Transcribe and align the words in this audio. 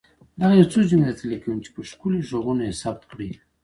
دغه 0.39 0.53
يو 0.59 0.67
څو 0.71 0.79
جملې 0.89 1.05
درته 1.07 1.25
ليکم 1.31 1.57
چي 1.63 1.69
په 1.75 1.81
ښکلي 1.89 2.19
ږغونو 2.29 2.61
يې 2.67 2.73
ثبت 2.81 3.01
کړئ. 3.11 3.29